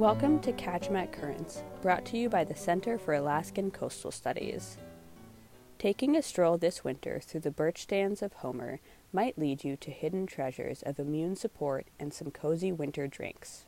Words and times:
Welcome 0.00 0.40
to 0.40 0.52
Kachemak 0.54 1.12
Currents, 1.12 1.62
brought 1.82 2.06
to 2.06 2.16
you 2.16 2.30
by 2.30 2.42
the 2.42 2.54
Center 2.54 2.96
for 2.96 3.12
Alaskan 3.12 3.70
Coastal 3.70 4.10
Studies. 4.10 4.78
Taking 5.78 6.16
a 6.16 6.22
stroll 6.22 6.56
this 6.56 6.82
winter 6.82 7.20
through 7.20 7.40
the 7.40 7.50
birch 7.50 7.82
stands 7.82 8.22
of 8.22 8.32
Homer 8.32 8.80
might 9.12 9.38
lead 9.38 9.62
you 9.62 9.76
to 9.76 9.90
hidden 9.90 10.26
treasures 10.26 10.80
of 10.86 10.98
immune 10.98 11.36
support 11.36 11.86
and 11.98 12.14
some 12.14 12.30
cozy 12.30 12.72
winter 12.72 13.06
drinks. 13.06 13.66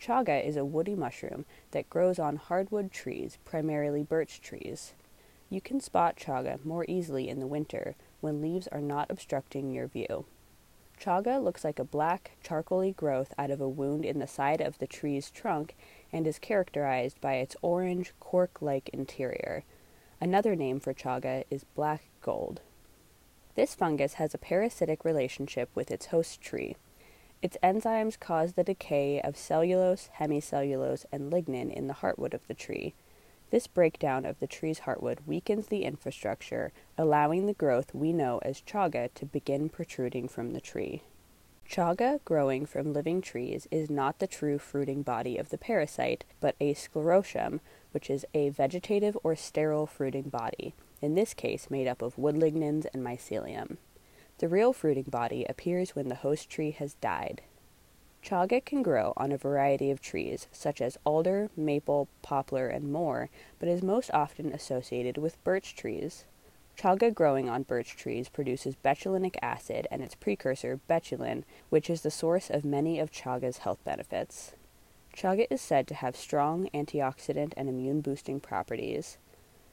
Chaga 0.00 0.44
is 0.44 0.56
a 0.56 0.64
woody 0.64 0.96
mushroom 0.96 1.44
that 1.70 1.88
grows 1.88 2.18
on 2.18 2.38
hardwood 2.38 2.90
trees, 2.90 3.38
primarily 3.44 4.02
birch 4.02 4.40
trees. 4.40 4.94
You 5.48 5.60
can 5.60 5.78
spot 5.78 6.16
chaga 6.16 6.58
more 6.64 6.86
easily 6.88 7.28
in 7.28 7.38
the 7.38 7.46
winter 7.46 7.94
when 8.20 8.42
leaves 8.42 8.66
are 8.66 8.80
not 8.80 9.12
obstructing 9.12 9.70
your 9.70 9.86
view. 9.86 10.24
Chaga 11.00 11.42
looks 11.42 11.62
like 11.62 11.78
a 11.78 11.84
black, 11.84 12.32
charcoaly 12.44 12.94
growth 12.94 13.32
out 13.38 13.50
of 13.50 13.60
a 13.60 13.68
wound 13.68 14.04
in 14.04 14.18
the 14.18 14.26
side 14.26 14.60
of 14.60 14.78
the 14.78 14.86
tree's 14.86 15.30
trunk 15.30 15.76
and 16.12 16.26
is 16.26 16.38
characterized 16.38 17.20
by 17.20 17.34
its 17.34 17.56
orange, 17.62 18.12
cork 18.18 18.60
like 18.60 18.88
interior. 18.90 19.64
Another 20.20 20.56
name 20.56 20.80
for 20.80 20.92
chaga 20.92 21.44
is 21.50 21.64
black 21.76 22.02
gold. 22.20 22.60
This 23.54 23.74
fungus 23.74 24.14
has 24.14 24.34
a 24.34 24.38
parasitic 24.38 25.04
relationship 25.04 25.70
with 25.74 25.90
its 25.90 26.06
host 26.06 26.40
tree. 26.40 26.76
Its 27.40 27.56
enzymes 27.62 28.18
cause 28.18 28.54
the 28.54 28.64
decay 28.64 29.20
of 29.20 29.36
cellulose, 29.36 30.10
hemicellulose, 30.18 31.04
and 31.12 31.32
lignin 31.32 31.72
in 31.72 31.86
the 31.86 31.94
heartwood 31.94 32.34
of 32.34 32.46
the 32.48 32.54
tree. 32.54 32.94
This 33.50 33.66
breakdown 33.66 34.26
of 34.26 34.40
the 34.40 34.46
tree's 34.46 34.80
heartwood 34.80 35.26
weakens 35.26 35.68
the 35.68 35.84
infrastructure, 35.84 36.70
allowing 36.98 37.46
the 37.46 37.54
growth 37.54 37.94
we 37.94 38.12
know 38.12 38.40
as 38.42 38.60
chaga 38.60 39.08
to 39.14 39.24
begin 39.24 39.70
protruding 39.70 40.28
from 40.28 40.52
the 40.52 40.60
tree. 40.60 41.02
Chaga 41.66 42.20
growing 42.24 42.66
from 42.66 42.92
living 42.92 43.22
trees 43.22 43.66
is 43.70 43.88
not 43.88 44.18
the 44.18 44.26
true 44.26 44.58
fruiting 44.58 45.02
body 45.02 45.38
of 45.38 45.48
the 45.48 45.58
parasite, 45.58 46.24
but 46.40 46.56
a 46.60 46.74
sclerotium, 46.74 47.60
which 47.92 48.10
is 48.10 48.26
a 48.34 48.50
vegetative 48.50 49.16
or 49.22 49.34
sterile 49.34 49.86
fruiting 49.86 50.28
body, 50.28 50.74
in 51.00 51.14
this 51.14 51.32
case 51.32 51.70
made 51.70 51.86
up 51.86 52.02
of 52.02 52.18
wood 52.18 52.36
lignins 52.36 52.86
and 52.92 53.02
mycelium. 53.02 53.78
The 54.38 54.48
real 54.48 54.72
fruiting 54.72 55.06
body 55.08 55.46
appears 55.48 55.96
when 55.96 56.08
the 56.08 56.16
host 56.16 56.50
tree 56.50 56.70
has 56.72 56.94
died. 56.94 57.42
Chaga 58.22 58.64
can 58.64 58.82
grow 58.82 59.12
on 59.16 59.32
a 59.32 59.38
variety 59.38 59.90
of 59.90 60.00
trees, 60.00 60.48
such 60.52 60.80
as 60.80 60.98
alder, 61.04 61.50
maple, 61.56 62.08
poplar, 62.20 62.68
and 62.68 62.92
more, 62.92 63.30
but 63.58 63.68
is 63.68 63.82
most 63.82 64.10
often 64.12 64.52
associated 64.52 65.16
with 65.16 65.42
birch 65.44 65.74
trees. 65.74 66.24
Chaga 66.78 67.12
growing 67.12 67.48
on 67.48 67.64
birch 67.64 67.96
trees 67.96 68.28
produces 68.28 68.76
betulinic 68.76 69.36
acid 69.42 69.88
and 69.90 70.02
its 70.02 70.14
precursor, 70.14 70.78
betulin, 70.88 71.44
which 71.70 71.90
is 71.90 72.02
the 72.02 72.10
source 72.10 72.50
of 72.50 72.64
many 72.64 72.98
of 72.98 73.10
chaga's 73.10 73.58
health 73.58 73.82
benefits. 73.84 74.52
Chaga 75.16 75.46
is 75.50 75.60
said 75.60 75.88
to 75.88 75.94
have 75.94 76.14
strong 76.14 76.68
antioxidant 76.72 77.52
and 77.56 77.68
immune 77.68 78.00
boosting 78.00 78.38
properties. 78.38 79.18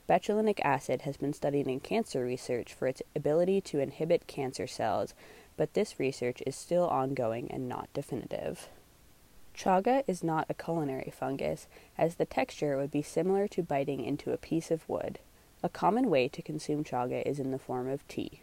Betulinic 0.10 0.60
acid 0.64 1.02
has 1.02 1.18
been 1.18 1.34
studied 1.34 1.68
in 1.68 1.80
cancer 1.80 2.24
research 2.24 2.74
for 2.74 2.88
its 2.88 3.02
ability 3.16 3.62
to 3.62 3.80
inhibit 3.80 4.28
cancer 4.28 4.66
cells, 4.66 5.14
but 5.58 5.74
this 5.74 6.00
research 6.00 6.42
is 6.46 6.56
still 6.56 6.88
ongoing 6.88 7.50
and 7.52 7.68
not 7.68 7.90
definitive. 7.94 8.70
Chaga 9.56 10.04
is 10.06 10.24
not 10.24 10.48
a 10.50 10.54
culinary 10.54 11.14
fungus, 11.18 11.68
as 11.98 12.16
the 12.16 12.26
texture 12.26 12.78
would 12.78 12.92
be 12.92 13.02
similar 13.02 13.48
to 13.48 13.64
biting 13.64 14.04
into 14.04 14.34
a 14.34 14.38
piece 14.38 14.70
of 14.70 14.88
wood. 14.90 15.20
A 15.64 15.70
common 15.70 16.10
way 16.10 16.28
to 16.28 16.42
consume 16.42 16.84
chaga 16.84 17.26
is 17.26 17.40
in 17.40 17.52
the 17.52 17.60
form 17.60 17.88
of 17.88 18.06
tea. 18.08 18.42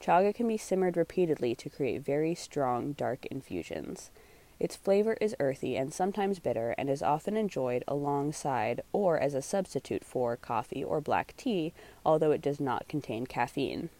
Chaga 0.00 0.34
can 0.34 0.46
be 0.46 0.56
simmered 0.56 0.96
repeatedly 0.96 1.54
to 1.56 1.68
create 1.68 2.02
very 2.02 2.34
strong, 2.34 2.92
dark 2.92 3.26
infusions. 3.26 4.10
Its 4.58 4.76
flavor 4.76 5.18
is 5.20 5.36
earthy 5.38 5.76
and 5.76 5.92
sometimes 5.92 6.38
bitter 6.38 6.74
and 6.78 6.88
is 6.88 7.02
often 7.02 7.36
enjoyed 7.36 7.84
alongside 7.86 8.80
or 8.92 9.18
as 9.18 9.34
a 9.34 9.42
substitute 9.42 10.04
for 10.04 10.36
coffee 10.36 10.82
or 10.82 11.00
black 11.00 11.34
tea, 11.36 11.74
although 12.04 12.30
it 12.30 12.40
does 12.40 12.60
not 12.60 12.88
contain 12.88 13.26
caffeine. 13.26 13.90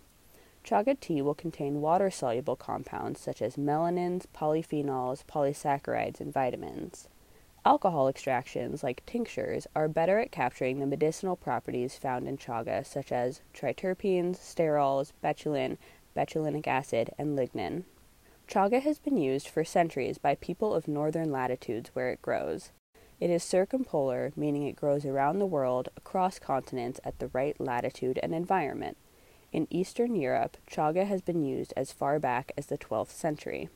Chaga 0.66 0.98
tea 0.98 1.22
will 1.22 1.34
contain 1.34 1.80
water 1.80 2.10
soluble 2.10 2.56
compounds 2.56 3.20
such 3.20 3.40
as 3.40 3.54
melanins, 3.54 4.26
polyphenols, 4.34 5.24
polysaccharides, 5.24 6.20
and 6.20 6.32
vitamins. 6.32 7.08
Alcohol 7.64 8.08
extractions, 8.08 8.82
like 8.82 9.06
tinctures, 9.06 9.68
are 9.76 9.86
better 9.86 10.18
at 10.18 10.32
capturing 10.32 10.80
the 10.80 10.86
medicinal 10.86 11.36
properties 11.36 11.96
found 11.96 12.26
in 12.26 12.36
chaga, 12.36 12.84
such 12.84 13.12
as 13.12 13.42
triterpenes, 13.54 14.38
sterols, 14.38 15.12
betulin, 15.22 15.78
betulinic 16.16 16.66
acid, 16.66 17.10
and 17.16 17.38
lignin. 17.38 17.84
Chaga 18.48 18.82
has 18.82 18.98
been 18.98 19.16
used 19.16 19.46
for 19.46 19.62
centuries 19.62 20.18
by 20.18 20.34
people 20.34 20.74
of 20.74 20.88
northern 20.88 21.30
latitudes 21.30 21.90
where 21.92 22.10
it 22.10 22.22
grows. 22.22 22.72
It 23.20 23.30
is 23.30 23.44
circumpolar, 23.44 24.32
meaning 24.34 24.64
it 24.64 24.74
grows 24.74 25.06
around 25.06 25.38
the 25.38 25.46
world 25.46 25.90
across 25.96 26.40
continents 26.40 26.98
at 27.04 27.20
the 27.20 27.28
right 27.28 27.58
latitude 27.60 28.18
and 28.20 28.34
environment. 28.34 28.96
In 29.56 29.66
Eastern 29.70 30.16
Europe, 30.16 30.58
chaga 30.70 31.06
has 31.06 31.22
been 31.22 31.42
used 31.42 31.72
as 31.78 31.90
far 31.90 32.18
back 32.18 32.52
as 32.58 32.66
the 32.66 32.76
12th 32.76 33.08
century. 33.08 33.70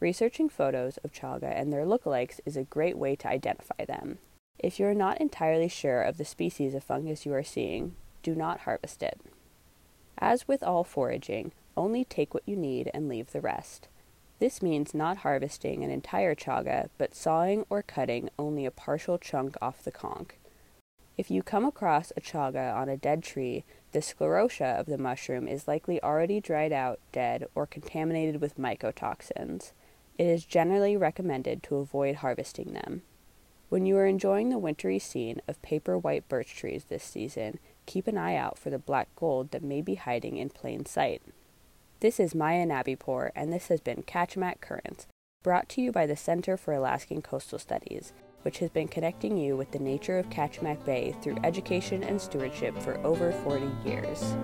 Researching 0.00 0.48
photos 0.48 0.96
of 1.04 1.12
chaga 1.12 1.52
and 1.54 1.70
their 1.70 1.84
lookalikes 1.84 2.40
is 2.46 2.56
a 2.56 2.64
great 2.64 2.96
way 2.96 3.16
to 3.16 3.28
identify 3.28 3.84
them. 3.84 4.16
If 4.58 4.80
you 4.80 4.86
are 4.86 4.94
not 4.94 5.20
entirely 5.20 5.68
sure 5.68 6.00
of 6.00 6.16
the 6.16 6.24
species 6.24 6.72
of 6.74 6.84
fungus 6.84 7.26
you 7.26 7.34
are 7.34 7.42
seeing, 7.42 7.96
do 8.22 8.34
not 8.34 8.60
harvest 8.60 9.02
it. 9.02 9.20
As 10.16 10.48
with 10.48 10.62
all 10.62 10.84
foraging, 10.84 11.52
only 11.76 12.02
take 12.02 12.32
what 12.32 12.48
you 12.48 12.56
need 12.56 12.90
and 12.94 13.06
leave 13.06 13.32
the 13.32 13.42
rest. 13.42 13.88
This 14.38 14.62
means 14.62 14.94
not 14.94 15.18
harvesting 15.18 15.84
an 15.84 15.90
entire 15.90 16.34
chaga, 16.34 16.88
but 16.96 17.14
sawing 17.14 17.66
or 17.68 17.82
cutting 17.82 18.30
only 18.38 18.64
a 18.64 18.70
partial 18.70 19.18
chunk 19.18 19.58
off 19.60 19.84
the 19.84 19.92
conch. 19.92 20.30
If 21.20 21.30
you 21.30 21.42
come 21.42 21.66
across 21.66 22.14
a 22.16 22.20
chaga 22.22 22.74
on 22.74 22.88
a 22.88 22.96
dead 22.96 23.22
tree, 23.22 23.66
the 23.92 23.98
sclerotia 23.98 24.80
of 24.80 24.86
the 24.86 24.96
mushroom 24.96 25.46
is 25.46 25.68
likely 25.68 26.02
already 26.02 26.40
dried 26.40 26.72
out, 26.72 26.98
dead, 27.12 27.46
or 27.54 27.66
contaminated 27.66 28.40
with 28.40 28.56
mycotoxins. 28.56 29.72
It 30.16 30.26
is 30.26 30.46
generally 30.46 30.96
recommended 30.96 31.62
to 31.64 31.76
avoid 31.76 32.14
harvesting 32.14 32.72
them. 32.72 33.02
When 33.68 33.84
you 33.84 33.98
are 33.98 34.06
enjoying 34.06 34.48
the 34.48 34.56
wintry 34.56 34.98
scene 34.98 35.42
of 35.46 35.60
paper 35.60 35.98
white 35.98 36.26
birch 36.26 36.56
trees 36.56 36.84
this 36.84 37.04
season, 37.04 37.58
keep 37.84 38.06
an 38.06 38.16
eye 38.16 38.36
out 38.36 38.56
for 38.56 38.70
the 38.70 38.78
black 38.78 39.14
gold 39.14 39.50
that 39.50 39.62
may 39.62 39.82
be 39.82 39.96
hiding 39.96 40.38
in 40.38 40.48
plain 40.48 40.86
sight. 40.86 41.20
This 42.00 42.18
is 42.18 42.34
Maya 42.34 42.64
Nabipur, 42.64 43.30
and 43.36 43.52
this 43.52 43.68
has 43.68 43.82
been 43.82 44.04
Kachemak 44.04 44.62
Currents, 44.62 45.06
brought 45.42 45.68
to 45.68 45.82
you 45.82 45.92
by 45.92 46.06
the 46.06 46.16
Center 46.16 46.56
for 46.56 46.72
Alaskan 46.72 47.20
Coastal 47.20 47.58
Studies 47.58 48.14
which 48.42 48.58
has 48.58 48.70
been 48.70 48.88
connecting 48.88 49.36
you 49.36 49.56
with 49.56 49.70
the 49.70 49.78
nature 49.78 50.18
of 50.18 50.28
Kachemak 50.30 50.84
Bay 50.84 51.14
through 51.22 51.36
education 51.44 52.02
and 52.02 52.20
stewardship 52.20 52.76
for 52.78 52.98
over 53.06 53.32
40 53.32 53.70
years. 53.84 54.34